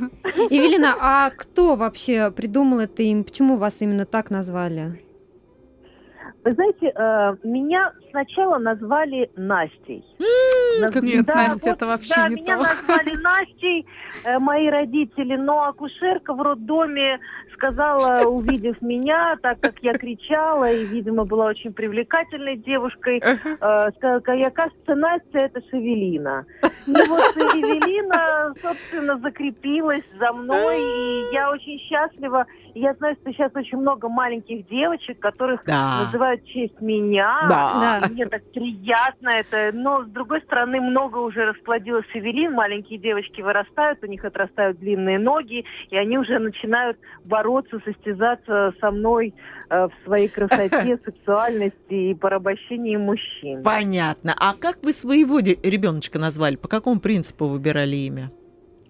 [0.49, 3.23] Евелина, а кто вообще придумал это им?
[3.23, 5.01] Почему вас именно так назвали?
[6.43, 10.03] Вы знаете, э, меня сначала назвали Настей.
[10.81, 12.63] Как нет, да, Настя, вот, это вообще да, не меня то.
[12.63, 13.87] назвали Настей,
[14.25, 17.19] э, мои родители, но акушерка в роддоме
[17.53, 24.35] сказала, увидев меня, так как я кричала и, видимо, была очень привлекательной девушкой, э, сказала,
[24.35, 26.45] я, кажется, Настя это Шевелина.
[26.87, 32.45] И вот Эвелина, собственно, закрепилась за мной, и я очень счастлива.
[32.73, 36.05] Я знаю, что сейчас очень много маленьких девочек, которых да.
[36.05, 37.47] называют честь меня.
[37.49, 37.99] Да.
[38.01, 38.07] да.
[38.09, 39.71] Мне так приятно это.
[39.73, 42.53] Но, с другой стороны, много уже расплодилось Эвелин.
[42.53, 48.91] Маленькие девочки вырастают, у них отрастают длинные ноги, и они уже начинают бороться, состязаться со
[48.91, 49.33] мной
[49.69, 53.63] э, в своей красоте, сексуальности и порабощении мужчин.
[53.63, 54.35] Понятно.
[54.37, 56.55] А как вы своего ребеночка назвали?
[56.55, 58.31] По какому принципу выбирали имя?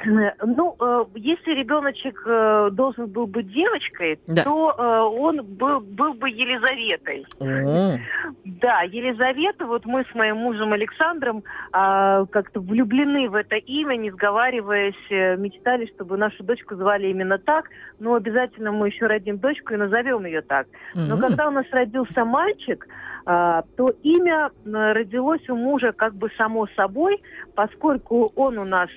[0.06, 4.44] Ну, э, если ребеночек э, должен был быть девочкой, да.
[4.44, 7.26] то э, он был, был бы Елизаветой.
[7.40, 7.98] О.
[8.46, 14.12] Да, Елизавета, вот мы с моим мужем Александром а, как-то влюблены в это имя, не
[14.12, 19.78] сговариваясь, мечтали, чтобы нашу дочку звали именно так, но обязательно мы еще родим дочку и
[19.78, 20.68] назовем ее так.
[20.96, 22.88] Но когда у нас родился мальчик,
[23.26, 27.22] а, то имя родилось у мужа как бы само собой,
[27.56, 28.90] поскольку он у нас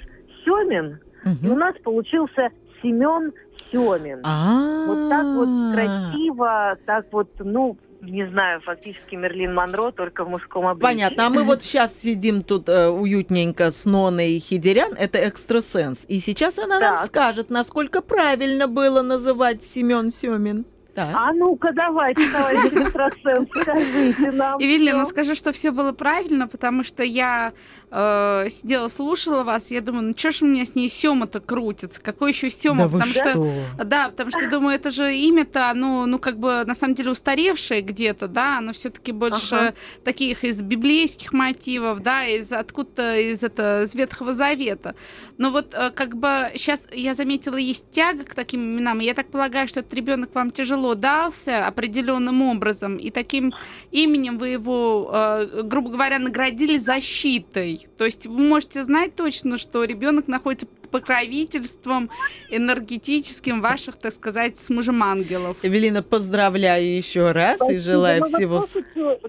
[0.46, 1.46] Семин, угу.
[1.46, 2.48] и у нас получился
[2.80, 3.32] Семен
[3.70, 4.20] Семин.
[4.22, 4.86] А-а-а.
[4.86, 10.66] Вот так вот красиво, так вот, ну, не знаю, фактически Мерлин Монро, только в мужском
[10.66, 10.92] обличии.
[10.92, 11.26] Понятно.
[11.26, 16.04] А мы вот сейчас сидим тут э, уютненько с Ноной Хидерян, это экстрасенс.
[16.08, 16.90] И сейчас она так.
[16.90, 20.66] нам скажет, насколько правильно было называть Семен Семин.
[20.96, 21.14] Так.
[21.14, 24.58] А ну-ка, давайте, давайте, экстрасенс, скажите нам.
[24.58, 27.52] Евелина, скажи, что все было правильно, потому что я
[27.90, 32.00] э, сидела, слушала вас, я думаю, ну что ж у меня с ней Сёма-то крутится?
[32.00, 32.84] Какой еще Сёма?
[32.84, 33.30] Да потому что?
[33.30, 37.10] что да, потому что думаю, это же имя-то, оно, ну как бы на самом деле
[37.10, 39.74] устаревшее где-то, да, оно все-таки больше ага.
[40.02, 44.94] таких из библейских мотивов, да, из откуда-то из это из Ветхого Завета.
[45.36, 49.12] Но вот э, как бы сейчас я заметила есть тяга к таким именам, и я
[49.12, 53.52] так полагаю, что этот ребенок вам тяжело дался определенным образом, и таким
[53.90, 57.86] именем вы его, э, грубо говоря, наградили защитой.
[57.98, 62.10] То есть вы можете знать точно, что ребенок находится под покровительством
[62.50, 65.56] энергетическим ваших, так сказать, с мужем ангелов.
[65.62, 67.76] Эвелина, поздравляю еще раз Спасибо.
[67.76, 68.64] и желаю ну, всего...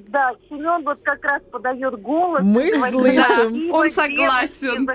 [0.08, 2.42] Да, Семен вот как раз подает голос.
[2.44, 3.70] Мы слышим.
[3.70, 4.88] Да, он согласен.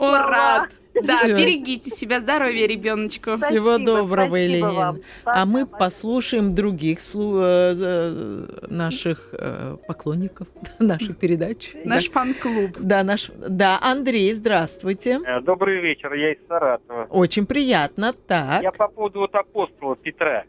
[0.00, 0.70] Он рад.
[0.94, 1.36] Да, Всё.
[1.36, 3.36] берегите себя, здоровья ребеночку.
[3.36, 4.98] Всего доброго, Еленина.
[5.24, 7.40] А мы послушаем других слу...
[7.40, 10.48] Э, наших э, поклонников
[10.78, 11.76] нашей передачи.
[11.84, 12.12] Наш да.
[12.12, 12.76] фан-клуб.
[12.78, 13.30] Да, наш.
[13.36, 15.20] Да, Андрей, здравствуйте.
[15.24, 17.06] Э, добрый вечер, я из Саратова.
[17.10, 18.12] Очень приятно.
[18.12, 18.62] Так.
[18.62, 20.44] Я по поводу вот апостола Петра.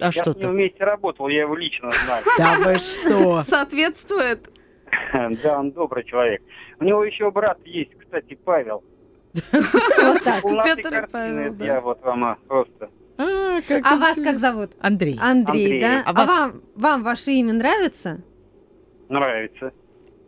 [0.00, 2.24] А я что с ним вместе работал, я его лично знаю.
[2.38, 3.42] Да вы что?
[3.42, 4.48] Соответствует.
[5.42, 6.42] Да, он добрый человек.
[6.80, 8.82] У него еще брат есть, кстати, Павел.
[9.52, 10.42] Вот так.
[10.42, 12.90] Петр и Павел, Я вот вам а, просто...
[13.18, 14.70] А, а вас как зовут?
[14.80, 15.18] Андрей.
[15.20, 16.02] Андрей, да?
[16.06, 18.20] А, а вам, вам ваше имя нравится?
[19.08, 19.72] Нравится.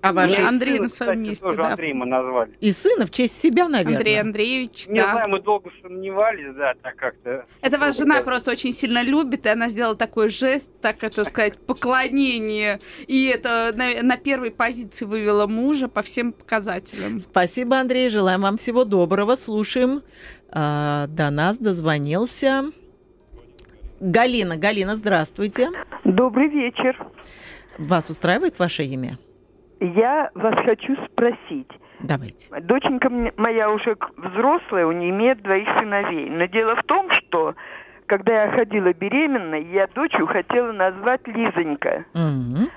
[0.02, 1.68] А ваш Ну, Андрей сына, на своем кстати, месте, тоже да.
[1.70, 2.52] Андрей мы назвали.
[2.60, 3.96] И сына в честь себя, наверное.
[3.98, 5.12] Андрей Андреевич, Не да.
[5.12, 7.44] знаю, мы долго сомневались, да, так как-то.
[7.60, 11.58] Это ваша жена просто очень сильно любит, и она сделала такой жест, так это сказать,
[11.58, 12.80] поклонение.
[13.06, 17.20] И это на, на первой позиции вывела мужа по всем показателям.
[17.20, 18.08] Спасибо, Андрей.
[18.08, 19.36] Желаем вам всего доброго.
[19.36, 20.02] Слушаем.
[20.52, 22.72] А, до нас дозвонился
[24.00, 24.56] Галина.
[24.56, 25.68] Галина, здравствуйте.
[26.04, 26.96] Добрый вечер.
[27.78, 29.18] Вас устраивает ваше имя?
[29.80, 31.70] Я вас хочу спросить.
[32.00, 32.48] Давайте.
[32.60, 36.28] Доченька моя уже взрослая, у нее имеет двоих сыновей.
[36.30, 37.54] Но дело в том, что
[38.06, 42.04] когда я ходила беременной, я дочку хотела назвать Лизонька.
[42.14, 42.68] Мгм.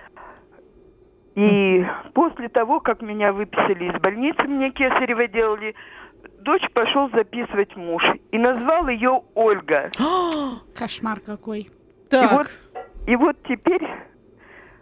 [1.36, 5.76] И после того, как меня выписали из больницы, мне кесарево делали,
[6.42, 8.04] дочь пошел записывать муж.
[8.32, 9.92] И назвал ее Ольга.
[10.76, 11.62] Кошмар какой.
[11.62, 11.70] И
[12.10, 12.48] Так, вот,
[13.08, 13.82] и вот теперь,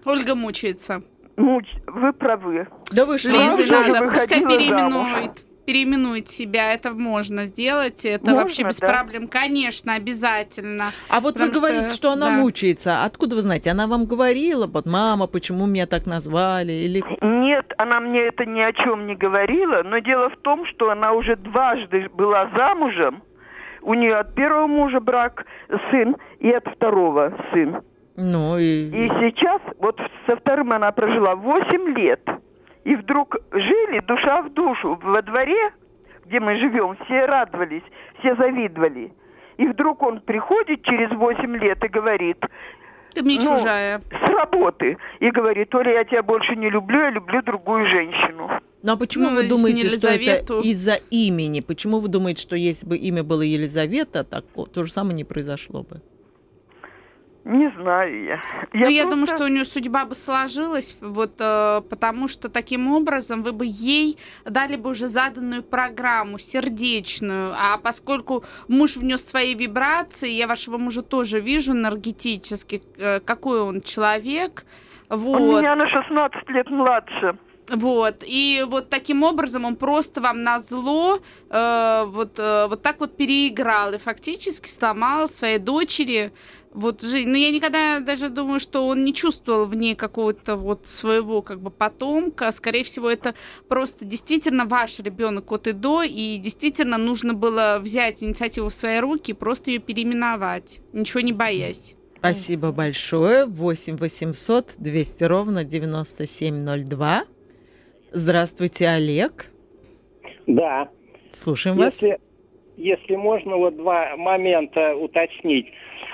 [0.03, 1.03] Ольга мучается.
[1.41, 2.67] Муч- вы правы.
[2.91, 3.29] да вы что?
[3.29, 5.31] Уже надо, пускай переименует.
[5.65, 8.87] Переименует себя, это можно сделать, это Можно, вообще без да?
[8.89, 10.91] проблем, конечно, обязательно.
[11.07, 12.31] А вот вы что- говорите, что она да.
[12.37, 13.03] мучается.
[13.03, 13.69] Откуда вы знаете?
[13.69, 16.71] Она вам говорила, вот мама, почему меня так назвали?
[16.73, 20.89] Или Нет, она мне это ни о чем не говорила, но дело в том, что
[20.89, 23.21] она уже дважды была замужем.
[23.83, 25.45] У нее от первого мужа брак
[25.91, 27.81] сын и от второго сын.
[28.15, 32.21] Ну и, И сейчас, вот со вторым она прожила 8 лет.
[32.83, 34.99] И вдруг жили душа в душу.
[35.01, 35.71] Во дворе,
[36.25, 37.83] где мы живем, все радовались,
[38.19, 39.13] все завидовали.
[39.57, 42.37] И вдруг он приходит через 8 лет и говорит,
[43.13, 44.01] Ты мне Ну, чужая.
[44.09, 48.49] с работы, и говорит, Оля, я тебя больше не люблю, я люблю другую женщину.
[48.81, 51.59] Ну а почему Ну, вы думаете, что это из-за имени?
[51.61, 55.83] Почему вы думаете, что если бы имя было Елизавета, так то же самое не произошло
[55.83, 56.01] бы?
[57.43, 58.41] Не знаю я.
[58.71, 63.41] Ну, я думаю, что у нее судьба бы сложилась, вот, э, потому что таким образом
[63.41, 70.29] вы бы ей дали бы уже заданную программу, сердечную, а поскольку муж внес свои вибрации,
[70.29, 74.63] я вашего мужа тоже вижу энергетически, э, какой он человек,
[75.09, 75.41] вот.
[75.41, 77.37] Он меня на 16 лет младше.
[77.71, 82.99] Вот, и вот таким образом он просто вам на зло э, вот, э, вот так
[82.99, 86.33] вот переиграл и фактически сломал своей дочери
[86.73, 87.29] вот жизнь.
[87.29, 91.61] Но я никогда даже думаю, что он не чувствовал в ней какого-то вот своего как
[91.61, 92.51] бы потомка.
[92.51, 93.35] Скорее всего, это
[93.69, 98.99] просто действительно ваш ребенок от и до, и действительно нужно было взять инициативу в свои
[98.99, 101.95] руки и просто ее переименовать, ничего не боясь.
[102.17, 103.45] Спасибо большое.
[103.45, 107.23] 8 800 200 ровно 9702.
[108.11, 109.51] Здравствуйте, Олег.
[110.47, 110.89] Да.
[111.31, 112.03] Слушаем вас.
[112.77, 115.67] Если, можно, вот два момента уточнить.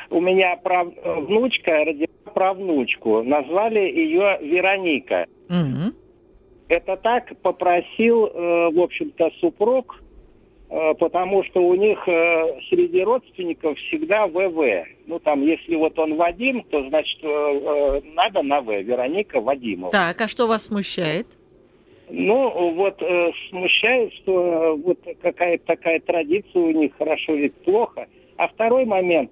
[0.10, 3.23] У меня прав- внучка родила правнучку.
[3.23, 5.25] Назвали ее Вероника.
[5.49, 5.93] Мгм.
[6.67, 10.03] Это так попросил, э, в общем-то, супруг,
[10.69, 14.86] э, потому что у них э, среди родственников всегда ВВ.
[15.05, 18.81] Ну, там, если вот он Вадим, то, значит, надо на В.
[18.81, 19.91] Вероника Вадимова.
[19.91, 21.27] Так, а что вас смущает?
[22.09, 28.07] Ну, вот э, смущает, что э, вот какая-то такая традиция у них, хорошо или плохо.
[28.37, 29.31] А второй момент.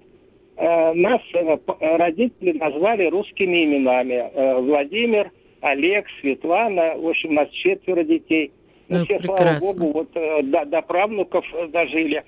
[0.56, 1.38] Э, нас э,
[1.80, 4.30] э, родители назвали русскими именами.
[4.32, 6.96] Э, Владимир, Олег, Светлана.
[6.96, 8.52] В общем, у нас четверо детей.
[8.88, 9.60] Ну, Ну, все, прекрасно.
[9.60, 12.24] слава богу, вот э, до, до правнуков э, дожили.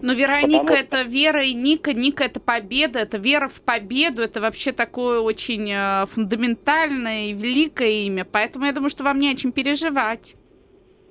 [0.00, 4.40] Но Вероника Потому- это вера и Ника, Ника это победа, это вера в победу, это
[4.40, 9.34] вообще такое очень э, фундаментальное и великое имя, поэтому я думаю, что вам не о
[9.36, 10.34] чем переживать.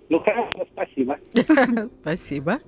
[0.10, 1.18] Ну, хорошо, спасибо.
[2.02, 2.60] Спасибо.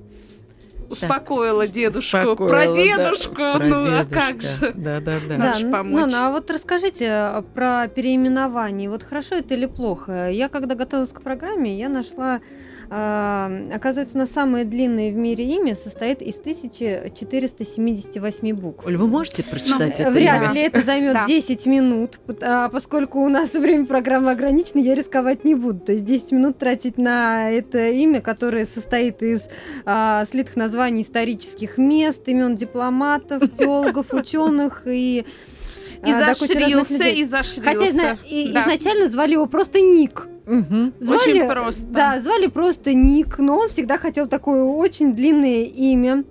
[0.90, 2.18] Успокоила дедушку.
[2.18, 4.06] Успокоила, Про да, дедушку, про ну а дедушка.
[4.16, 4.74] как же?
[4.74, 5.38] Да, да, да.
[5.38, 6.00] Да, Можешь н- помочь.
[6.02, 8.90] Нана, а вот расскажите э, про переименование.
[8.90, 10.30] Вот хорошо это или плохо?
[10.32, 12.40] Я когда готовилась к программе, я нашла,
[12.90, 18.86] оказывается, у нас самое длинное в мире имя состоит из 1478 букв.
[18.86, 20.54] Оль, вы можете прочитать это Вряд имя?
[20.54, 21.26] ли это займет Да.
[21.28, 25.80] 10 минут, а поскольку у нас время программы ограничено, я рисковать не буду.
[25.80, 29.42] То есть 10 минут тратить на это имя, которое состоит из
[29.86, 35.26] а, слитых названий исторических мест, имен дипломатов, теологов, ученых и
[36.06, 37.62] И а, куча разных зашрился, и зашрился.
[37.64, 38.64] Хотя и- Да.
[38.64, 40.28] изначально звали его просто Ник.
[40.48, 40.94] Мгм.
[41.02, 41.88] Звали, Очень просто.
[41.88, 46.24] Да, звали просто Ник, но он всегда хотел такое очень длинное имя.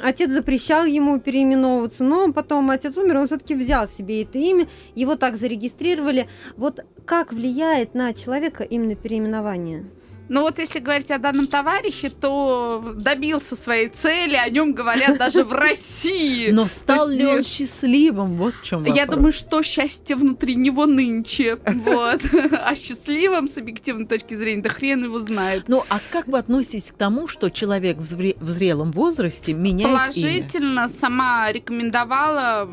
[0.00, 5.16] Отец запрещал ему переименовываться, но потом отец умер, он все-таки взял себе это имя, его
[5.16, 6.28] так зарегистрировали.
[6.56, 9.86] Вот как влияет на человека именно переименование?
[10.28, 15.44] Но вот если говорить о данном товарище, то добился своей цели, о нем говорят даже
[15.44, 16.50] в России.
[16.50, 18.36] Но стал ли он счастливым?
[18.36, 21.58] Вот в чем Я думаю, что счастье внутри него нынче.
[21.64, 22.22] Вот.
[22.68, 25.64] А счастливым с объективной точки зрения, да хрен его знает.
[25.68, 30.88] Ну, а как вы относитесь к тому, что человек в зрелом возрасте меняет Положительно.
[30.88, 32.68] Сама рекомендовала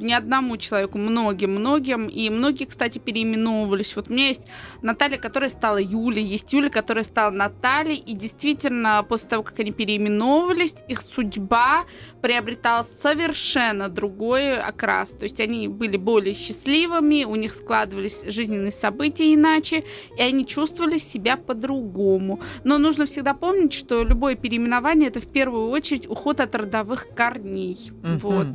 [0.00, 2.06] не одному человеку, многим, многим.
[2.06, 3.94] И многие, кстати, переименовывались.
[3.96, 4.42] Вот у меня есть
[4.82, 7.96] Наталья, которая стала Юлей, есть Юля, которая стала Натальей.
[7.96, 11.84] И действительно, после того, как они переименовывались, их судьба
[12.22, 15.10] приобретала совершенно другой окрас.
[15.10, 19.84] То есть они были более счастливыми, у них складывались жизненные события иначе,
[20.16, 22.40] и они чувствовали себя по-другому.
[22.64, 27.92] Но нужно всегда помнить, что любое переименование это в первую очередь уход от родовых корней.
[28.02, 28.18] Uh-huh.
[28.20, 28.46] Вот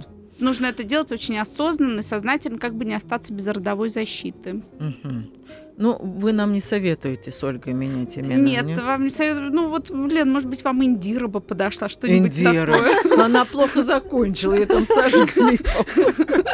[0.42, 4.64] нужно это делать очень осознанно и сознательно, как бы не остаться без родовой защиты.
[4.80, 5.61] Угу.
[5.78, 8.36] Ну, вы нам не советуете с Ольгой менять имена?
[8.36, 8.82] Нет, нет?
[8.82, 9.52] вам не советую.
[9.52, 12.74] Ну, вот, Лен, может быть, вам Индира бы подошла, что-нибудь Индира.
[12.74, 12.96] такое.
[13.18, 15.60] Но она плохо закончила, ее там сожгли.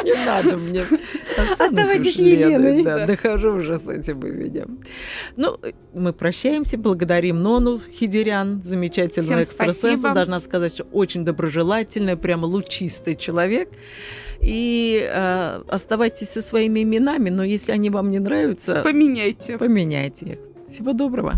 [0.04, 0.84] Не надо мне.
[1.58, 2.82] Оставайтесь Еленой.
[2.82, 4.80] Да, дохожу уже с этим именем.
[5.36, 5.58] Ну,
[5.94, 10.12] мы прощаемся, благодарим Нону Хидерян, замечательного экстрасенса.
[10.14, 13.70] Должна сказать, что очень доброжелательный, прямо лучистый человек.
[14.40, 18.82] И э, оставайтесь со своими именами, но если они вам не нравятся...
[18.82, 19.58] Поменяйте.
[19.58, 20.38] Поменяйте их.
[20.70, 21.34] Всего доброго.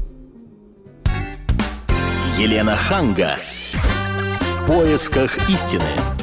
[2.38, 3.36] Елена Ханга.
[3.72, 6.10] В поисках истины.